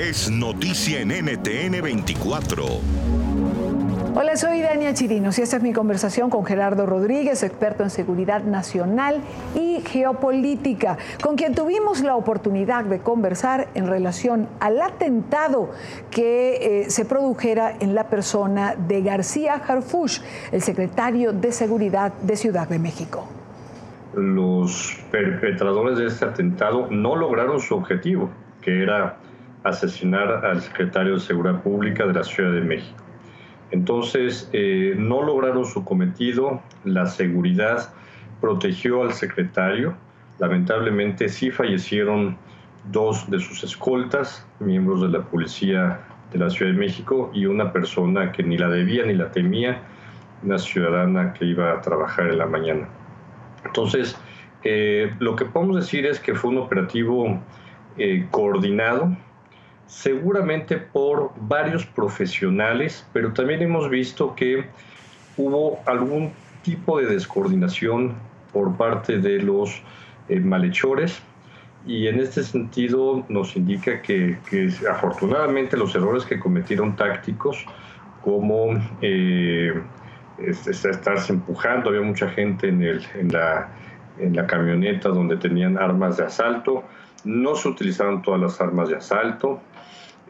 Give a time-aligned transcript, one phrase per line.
[0.00, 2.64] es noticia en NTN 24.
[4.14, 8.42] Hola, soy Dania Chirinos y esta es mi conversación con Gerardo Rodríguez, experto en seguridad
[8.42, 9.20] nacional
[9.54, 15.70] y geopolítica, con quien tuvimos la oportunidad de conversar en relación al atentado
[16.10, 20.20] que eh, se produjera en la persona de García Harfush,
[20.50, 23.28] el secretario de Seguridad de Ciudad de México.
[24.14, 28.30] Los perpetradores de este atentado no lograron su objetivo,
[28.62, 29.18] que era
[29.64, 33.02] asesinar al secretario de Seguridad Pública de la Ciudad de México.
[33.70, 37.92] Entonces, eh, no lograron su cometido, la seguridad
[38.40, 39.94] protegió al secretario,
[40.38, 42.36] lamentablemente sí fallecieron
[42.90, 46.00] dos de sus escoltas, miembros de la policía
[46.32, 49.82] de la Ciudad de México, y una persona que ni la debía ni la temía,
[50.42, 52.88] una ciudadana que iba a trabajar en la mañana.
[53.64, 54.16] Entonces,
[54.64, 57.38] eh, lo que podemos decir es que fue un operativo
[57.98, 59.16] eh, coordinado,
[59.90, 64.66] seguramente por varios profesionales, pero también hemos visto que
[65.36, 66.30] hubo algún
[66.62, 68.14] tipo de descoordinación
[68.52, 69.82] por parte de los
[70.28, 71.20] eh, malhechores.
[71.86, 74.38] Y en este sentido nos indica que,
[74.88, 77.64] afortunadamente los errores que cometieron tácticos
[78.22, 79.74] como eh,
[80.38, 83.70] estarse empujando, había mucha gente en, el, en, la,
[84.18, 86.84] en la camioneta donde tenían armas de asalto,
[87.24, 89.60] no se utilizaron todas las armas de asalto,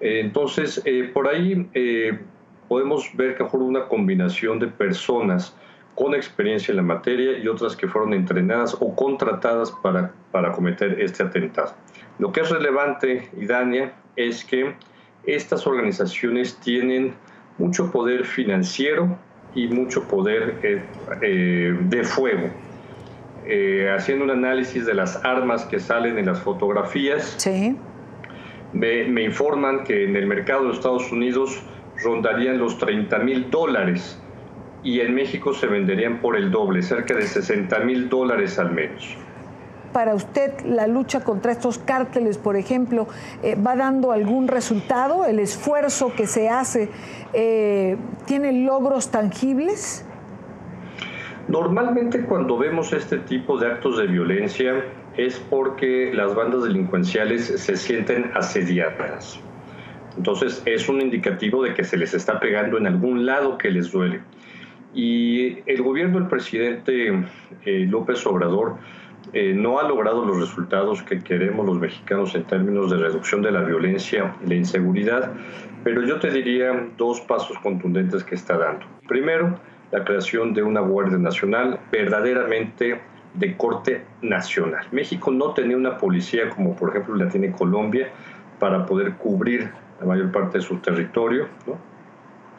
[0.00, 2.19] entonces, eh, por ahí eh,
[2.69, 5.55] podemos ver que fue una combinación de personas
[5.94, 10.98] con experiencia en la materia y otras que fueron entrenadas o contratadas para, para cometer
[11.00, 11.74] este atentado.
[12.18, 14.74] Lo que es relevante, Idania, es que
[15.24, 17.14] estas organizaciones tienen
[17.58, 19.18] mucho poder financiero
[19.55, 20.58] y mucho poder
[21.20, 22.50] eh, de fuego.
[23.94, 27.77] Haciendo un análisis de las armas que salen en las fotografías, sí
[28.72, 31.62] me, informan que en el mercado de Estados Unidos
[32.02, 34.18] rondarían los 30 mil dólares
[34.83, 39.17] y en México se venderían por el doble, cerca de 60 mil dólares al menos.
[39.92, 43.08] Para usted, la lucha contra estos cárteles, por ejemplo,
[43.42, 45.27] eh, ¿va dando algún resultado?
[45.27, 46.89] ¿El esfuerzo que se hace
[47.33, 50.06] eh, tiene logros tangibles?
[51.50, 54.84] Normalmente cuando vemos este tipo de actos de violencia,
[55.16, 59.40] es porque las bandas delincuenciales se sienten asediadas.
[60.16, 63.90] Entonces es un indicativo de que se les está pegando en algún lado que les
[63.90, 64.20] duele.
[64.94, 67.24] Y el gobierno del presidente
[67.64, 68.77] eh, López Obrador
[69.32, 73.50] eh, no ha logrado los resultados que queremos los mexicanos en términos de reducción de
[73.50, 75.32] la violencia y la inseguridad,
[75.82, 78.86] pero yo te diría dos pasos contundentes que está dando.
[79.08, 79.58] Primero,
[79.92, 83.01] la creación de una Guardia Nacional verdaderamente
[83.34, 84.86] de corte nacional.
[84.92, 88.08] México no tenía una policía como por ejemplo la tiene Colombia
[88.58, 91.48] para poder cubrir la mayor parte de su territorio.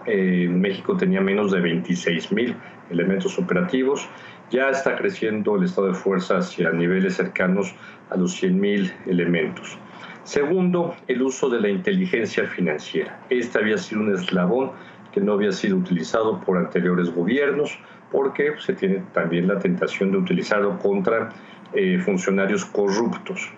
[0.05, 2.55] Eh, México tenía menos de 26 mil
[2.89, 4.07] elementos operativos.
[4.49, 7.73] Ya está creciendo el estado de fuerza hacia niveles cercanos
[8.09, 9.77] a los 100 mil elementos.
[10.23, 13.19] Segundo, el uso de la inteligencia financiera.
[13.29, 14.71] Este había sido un eslabón
[15.11, 17.77] que no había sido utilizado por anteriores gobiernos
[18.11, 21.29] porque se tiene también la tentación de utilizarlo contra
[21.73, 23.49] eh, funcionarios corruptos.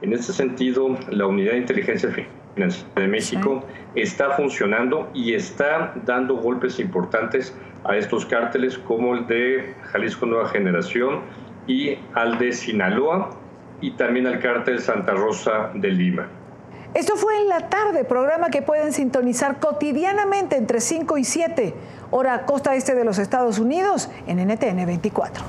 [0.00, 2.10] En este sentido, la Unidad de Inteligencia
[2.54, 3.64] Financiera de México
[3.94, 7.54] está funcionando y está dando golpes importantes
[7.84, 11.20] a estos cárteles como el de Jalisco Nueva Generación
[11.66, 13.30] y al de Sinaloa
[13.80, 16.28] y también al cártel Santa Rosa de Lima.
[16.94, 21.74] Esto fue en la tarde, programa que pueden sintonizar cotidianamente entre 5 y 7,
[22.10, 25.44] hora costa este de los Estados Unidos, en NTN 24.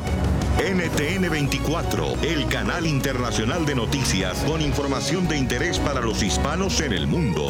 [0.59, 6.91] NTN 24, el canal internacional de noticias con información de interés para los hispanos en
[6.91, 7.45] el mundo.